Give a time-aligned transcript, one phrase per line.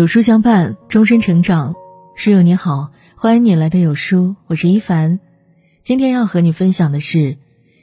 [0.00, 1.74] 有书相伴，终身成长。
[2.14, 5.20] 室友你好，欢迎你来到有书，我是一凡。
[5.82, 7.36] 今天要和你分享的是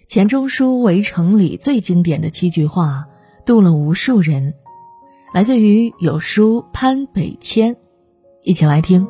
[0.08, 3.06] 钱钟书《围城》里最经典的七句话，
[3.46, 4.56] 渡了无数人。
[5.32, 7.78] 来自于有书潘北谦，
[8.42, 9.08] 一起来听。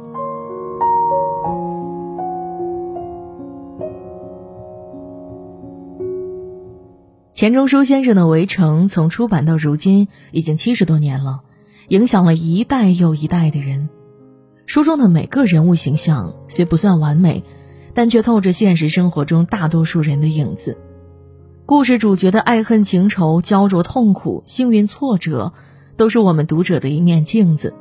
[7.32, 11.44] 钱钟书先生的《围城》从出版到如今已经七十多年了。
[11.90, 13.90] 影响了一代又一代的人。
[14.66, 17.44] 书中的每个人物形象虽不算完美，
[17.94, 20.78] 但却透着现实生活中大多数人的影子。
[21.66, 25.54] 故事主角的爱恨情仇、焦灼痛苦、幸运挫折，
[25.96, 27.74] 都是我们读者的一面镜子。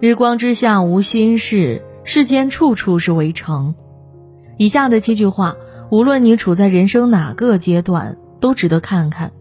[0.00, 3.74] 日光之下无心事，世间处处是围城。
[4.58, 5.56] 以下的七句话，
[5.90, 9.32] 无论你处在人生哪个阶段，都值得看看。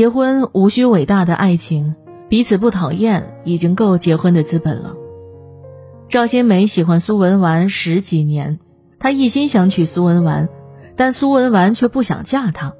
[0.00, 1.94] 结婚无需伟大的爱情，
[2.30, 4.96] 彼此不讨厌已经够结婚的资本了。
[6.08, 8.60] 赵新梅喜欢苏文纨十几年，
[8.98, 10.48] 她一心想娶苏文纨，
[10.96, 12.72] 但苏文纨却不想嫁他。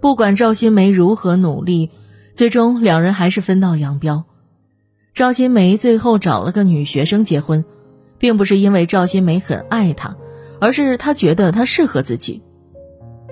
[0.00, 1.90] 不管赵新梅如何努力，
[2.34, 4.26] 最终两人还是分道扬镳。
[5.14, 7.64] 赵新梅最后找了个女学生结婚，
[8.18, 10.16] 并不是因为赵新梅很爱她，
[10.60, 12.40] 而是她觉得她适合自己。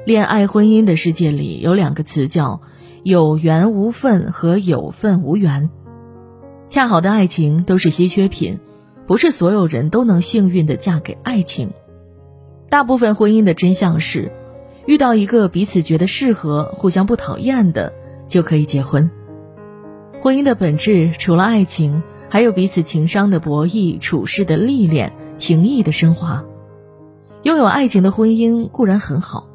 [0.05, 2.61] 恋爱婚姻的世界里有两个词叫。
[3.07, 5.71] 有缘无分和有份无缘，
[6.69, 8.59] 恰好的爱情都是稀缺品，
[9.07, 11.71] 不是所有人都能幸运的嫁给爱情。
[12.69, 14.33] 大部分婚姻的真相是，
[14.87, 17.93] 遇到一个彼此觉得适合、互相不讨厌的，
[18.27, 19.09] 就可以结婚。
[20.21, 26.45] 婚姻的本质除了爱情，还有彼此情商的博弈、处事的历练、情谊的升华。
[27.45, 29.47] 拥有爱情的婚姻固然很好，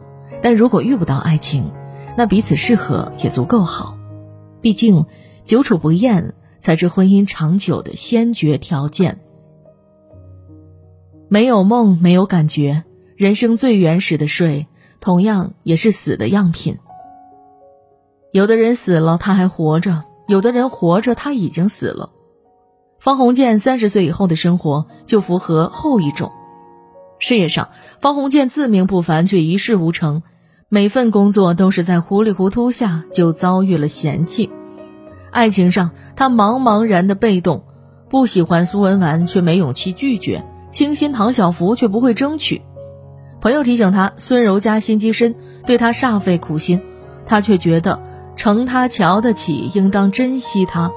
[0.42, 1.70] 但如果遇不到爱情，
[2.18, 3.98] 那彼此适合也足够好，
[4.62, 5.06] 毕竟
[5.44, 9.20] 久处不厌才是婚姻长久的先决条件。
[11.30, 12.84] 没有梦，没有感觉，
[13.16, 14.68] 人生最原始的睡，
[15.00, 16.78] 同样也是死的样品。
[18.32, 22.12] 有的人死了，他还活着；有的人活着，他已经死了。
[23.00, 26.32] 方鸿渐三十岁以后的生活就符合后一种。
[27.18, 27.70] 事业上，
[28.00, 30.24] 方鸿渐自命不凡，却一事无成。
[30.74, 34.50] 每份工作都是在糊里糊涂下就遭遇了嫌弃，
[35.30, 37.66] 爱情上他茫茫然的被动，
[38.10, 42.62] 不喜欢苏文纨却没勇气拒绝，倾心唐小福却不会争取。
[43.42, 46.80] 朋友提醒他孙柔家心机深，对他煞费苦心，
[47.26, 48.02] 他却觉得
[48.38, 50.90] 成他瞧得起，应当珍惜他。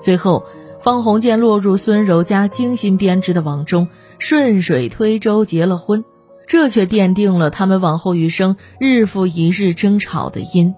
[0.00, 0.46] 最后，
[0.80, 3.86] 方鸿渐落入孙柔家精心编织的网中，
[4.18, 6.06] 顺水推舟结了婚。
[6.46, 10.74] 这却奠定了他们往后余生日复一日争吵的因。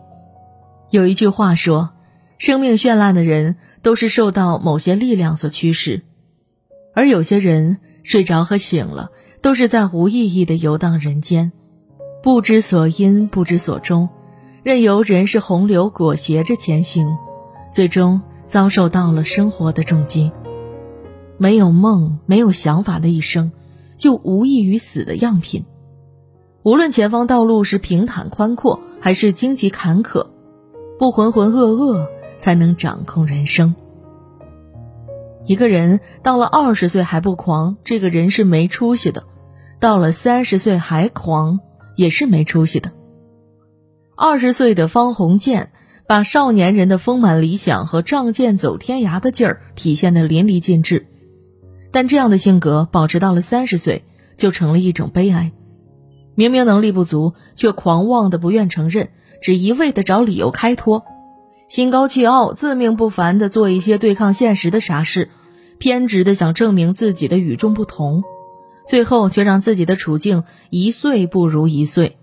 [0.91, 1.91] 有一句话说
[2.39, 6.03] ：“生命绚烂的人都是受到某些力量所驱使，
[6.95, 9.11] 而有些人睡着和醒了
[9.43, 11.51] 都是在无意义的游荡人间，
[12.23, 14.09] 不知所因，不知所终，
[14.63, 17.17] 任由人世洪流裹挟着前行，
[17.73, 20.31] 最终遭受到了生活的重击。
[21.39, 23.51] 没有梦，没有想法的一生。”
[23.97, 25.65] 就无异于死的样品。
[26.63, 30.29] 无论前方道路是平坦宽阔，还是荆棘坎坷，
[30.99, 32.07] 不浑浑噩噩，
[32.39, 33.75] 才能掌控人生。
[35.45, 39.23] 一个人到了二十岁还不狂，这个人是没出息的；
[39.79, 41.61] 到了三十岁还狂，
[41.95, 42.91] 也是没出息的。
[44.17, 45.71] 二十岁的方鸿渐，
[46.09, 51.07] 把少年人的丰满理想和仗剑走天涯的劲儿体现得淋漓尽致。
[51.91, 54.05] 但这样的性格保持到了三十岁，
[54.37, 55.53] 就成了一种悲哀。
[56.35, 59.09] 明明能力不足，却狂妄的不愿承认，
[59.41, 61.05] 只一味的找理由开脱，
[61.69, 65.31] 心高气傲、自命不凡的做一些对抗现实的傻事，
[65.79, 68.23] 偏执的想证明自己的与众不同，
[68.87, 72.19] 最后却让自己的处境一岁不如一岁。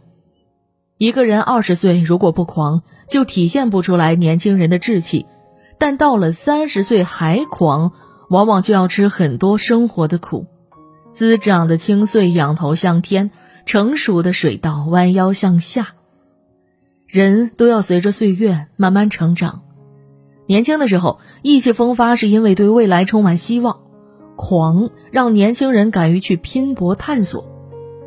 [1.00, 5.25] 一个人二十岁如果不狂，就体现不出来年轻人的志气；
[5.80, 7.94] 但到了三十岁还狂。
[8.33, 10.47] 往往就要吃很多生活的苦，
[11.12, 13.30] 滋长的青穗仰头向天，
[13.63, 15.89] 成熟的水稻弯腰向下。
[17.06, 19.62] 人都要随着岁月慢慢成长。
[20.47, 23.81] 年轻的时候意气风发，是因为对未来充满希望，
[24.35, 27.45] 狂让年轻人敢于去拼搏探索。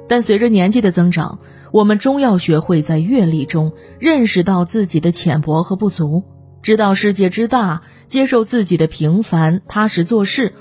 [0.09, 1.39] 但随着年纪的增长，
[1.71, 6.25] 我们终要学会在阅历中认识到自己的浅薄和不足。
[6.67, 10.53] 知道世界之大，接受自己的平凡，踏实做事，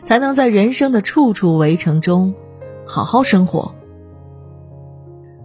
[0.00, 2.32] 才能在人生的处处围城中
[2.86, 3.74] 好好生活。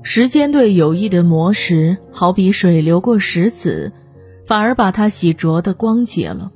[0.03, 3.91] 时间对友谊的磨蚀，好比水流过石子，
[4.45, 6.53] 反而把它洗濯的光洁了。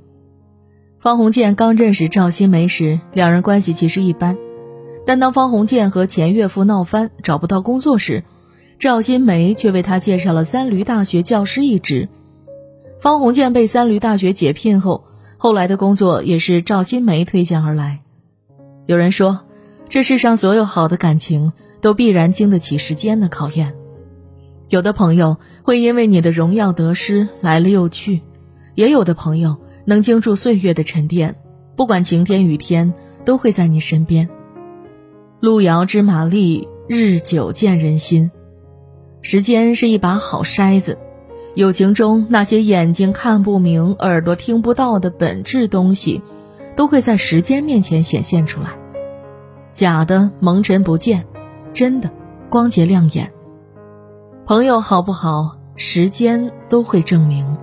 [1.02, 4.38] 方鸿渐刚认识赵新梅时，两人关系其实一般。
[5.06, 8.24] 但当方鸿渐和前岳父闹翻，找不到工作时，
[8.80, 12.08] 赵新梅却为他介绍了三驴大学教师一职。
[13.00, 15.06] 方鸿渐被三驴大学解聘后，
[15.38, 18.02] 后来的工作也是赵新梅推荐而来。
[18.88, 19.40] 有人说，
[19.88, 23.74] 这世上所有好的感情都必然经得起时间的考验。
[24.68, 28.22] 有的朋友会因为你的荣耀得失来了又去，
[28.76, 31.38] 也有的朋友能经住岁月的沉淀，
[31.78, 32.94] 不管晴天雨天
[33.26, 34.30] 都会在你身边。
[35.40, 38.30] 路遥知马力，日久见人心。
[39.22, 40.98] 时间是一把好筛子，
[41.56, 46.22] 友情中那些眼睛看不明、耳朵听不到的本质东西，
[46.76, 48.70] 都会在时间面前显现出来。
[49.72, 51.26] 假的蒙尘不见，
[51.74, 52.10] 真的
[52.50, 53.32] 光洁亮眼。
[54.46, 57.58] 朋友好不好，时间都会证明。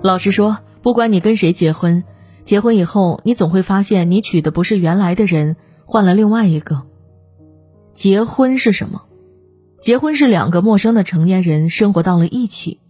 [0.00, 2.04] 老实说，不管你跟谁结婚，
[2.44, 6.82] 结婚以后你总会发现，你娶的不是原来的人，换了另外一个。
[7.92, 9.02] 结婚是什么？
[9.84, 12.80] 结婚是两个陌生的成年人生活到了一起，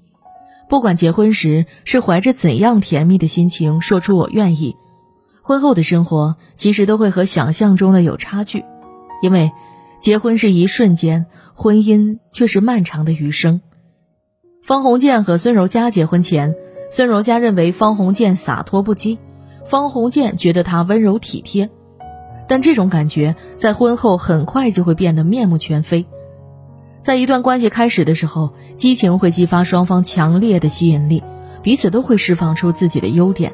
[0.69, 4.77] 不管结婚时是怀着怎样甜蜜的心情说出“我愿意”，
[5.43, 8.65] 婚后的生活其实都会和想象中的有差距，
[9.23, 9.51] 因为
[10.01, 13.61] 结婚是一瞬间，婚姻却是漫长的余生。
[14.63, 16.55] 方鸿渐和孙柔嘉结婚前，
[16.93, 19.19] 孙柔嘉认为方鸿渐洒脱不羁，
[19.65, 21.71] 方鸿渐觉得他温柔体贴，
[22.47, 26.07] 但这种感觉在婚后很快就会变得面目全非。
[27.05, 31.23] 在一段关系开始的时候，激情会激发双方强烈的吸引力，
[31.63, 33.53] 彼此都会释放出自己的优点。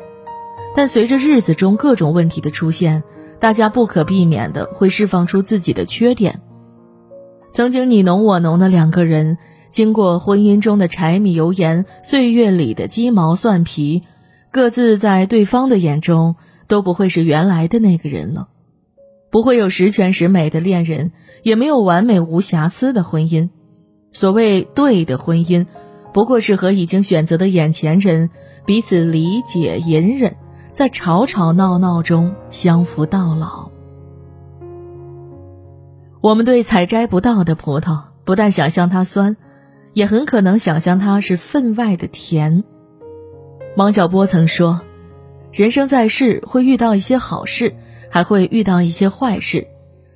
[0.76, 3.02] 但随着日子中各种问题的出现，
[3.40, 6.40] 大家不可避免的会释放出自己的缺点。
[7.50, 9.36] 曾经你侬我侬的两个人，
[9.68, 14.04] 经过婚姻中的柴米油盐、岁月里的鸡毛蒜皮，
[14.52, 16.36] 各自在对方的眼中
[16.68, 18.46] 都不会是原来的那个人了。
[19.30, 21.12] 不会有十全十美的恋人，
[21.42, 23.50] 也没有完美无瑕疵的婚姻。
[24.12, 25.66] 所谓对的婚姻，
[26.12, 28.30] 不过是和已经选择的眼前人
[28.66, 30.36] 彼此理解、隐忍，
[30.72, 33.70] 在吵吵闹闹中相扶到老。
[36.20, 39.36] 我们对采摘不到的葡萄，不但想象它酸，
[39.94, 42.64] 也很可能想象它是分外的甜。
[43.76, 44.80] 王小波曾说
[45.52, 47.76] ：“人生在世，会遇到一些好事。”
[48.10, 49.68] 还会遇到一些坏事，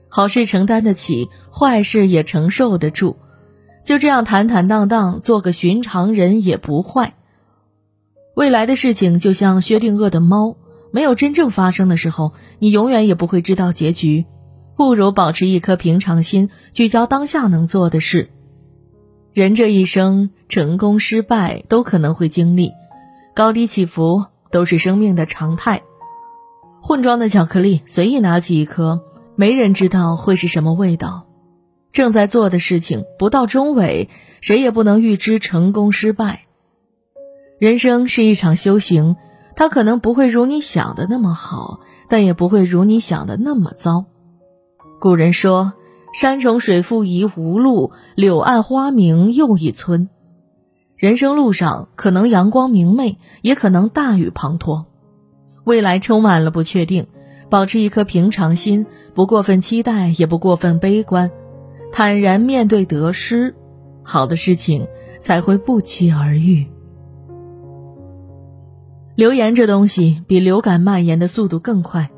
[0.08, 3.16] 好事承担得起，坏事也承受得住，
[3.84, 7.14] 就这样坦坦荡荡做个寻常人也不坏。
[8.34, 10.56] 未来的事情就像薛定谔的猫，
[10.90, 14.26] 没有真正发生的时候，你永远也不会知道结局。
[14.76, 18.30] 不如保持一颗平常心，聚焦当下能做的事。
[19.32, 22.72] 人这一生，成功失败都可能会经历，
[23.36, 25.82] 高低起伏都是生命的常态。
[26.86, 29.00] 混装的巧克力，随意拿起一颗，
[29.36, 31.24] 没人知道会是什么味道。
[31.92, 34.10] 正在做的事情，不到中尾，
[34.42, 36.42] 谁也不能预知成功失败。
[37.58, 39.16] 人生是一场修行，
[39.56, 44.04] 它可能不会如你想的那么好，但也不会如你想的那么糟。
[45.00, 45.72] 古人说
[46.20, 50.10] ：“山重水复疑无路，柳暗花明又一村。”
[50.98, 54.84] 人生路上，可能阳光明媚，也可能大雨滂沱。
[55.64, 57.06] 未来充满了不确定，
[57.48, 61.30] 保持一颗平常心，不过分期待，也不过分悲观，
[61.90, 63.54] 坦然面对得失，
[64.02, 64.86] 好的事情
[65.18, 66.66] 才会不期而遇。
[69.14, 72.10] 流言这东西比流感蔓延的速度更快，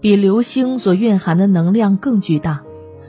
[0.00, 2.62] 比流星所蕴含的能量更巨大，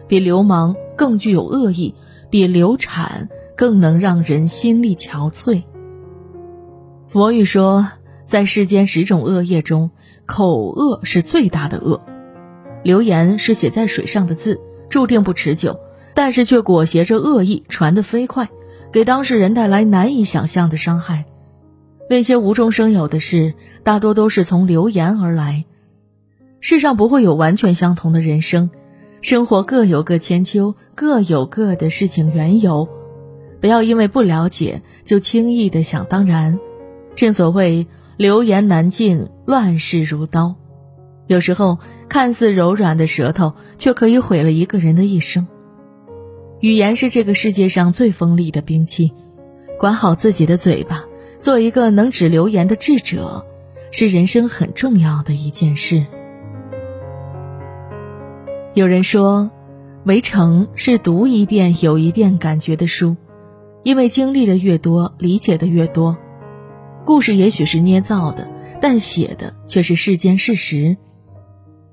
[0.07, 1.95] 比流氓更具有恶意，
[2.29, 5.63] 比流产更能让人心力憔悴。
[7.07, 7.87] 佛语说。
[8.25, 9.91] 在世间十种恶业中，
[10.25, 12.01] 口恶是最大的恶。
[12.83, 15.79] 流言是写在水上的字，注定不持久，
[16.15, 18.49] 但是却裹挟着恶意，传得飞快，
[18.91, 21.25] 给当事人带来难以想象的伤害。
[22.09, 23.53] 那些无中生有的事，
[23.83, 25.65] 大多都是从流言而来。
[26.61, 28.71] 世上不会有完全相同的人生，
[29.21, 32.89] 生活各有各千秋，各有各的事情缘由。
[33.61, 36.59] 不要因为不了解就轻易的想当然。
[37.15, 37.85] 正所谓。
[38.17, 40.55] 流言难尽，乱世如刀。
[41.27, 45.47] 有时候，看似柔软的舌头，却可以毁了一个人的一生。
[46.61, 49.11] 语言是这个世界上最锋利的兵器，
[49.77, 51.03] 管好自己的嘴巴，
[51.39, 53.45] 做一个能止流言的智者，
[53.91, 56.05] 是人生很重要的一件事。
[58.75, 59.41] 有人说，
[60.05, 63.17] 《围城》是读一遍有一遍感觉的书，
[63.83, 66.17] 因为经历的越多，理解的越多。
[67.05, 68.47] 故事也许是捏造的，
[68.81, 70.97] 但写的却是世间事实。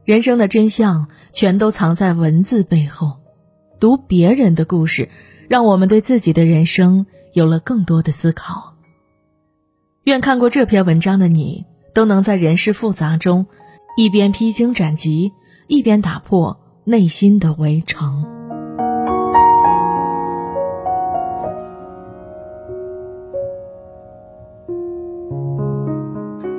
[0.04, 3.20] 人生的真相全都藏在文字背后。
[3.78, 5.08] 读别人的故事，
[5.48, 8.74] 让我们对自己的人生有了更多的思考。
[10.04, 13.46] 愿看过这篇文章的你，都能在人世复杂中，
[13.96, 15.32] 一边披荆斩棘，
[15.66, 18.41] 一边打破内心的围城。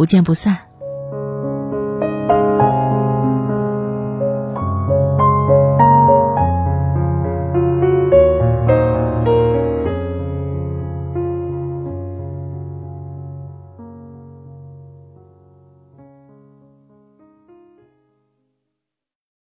[0.00, 0.69] 不见不散。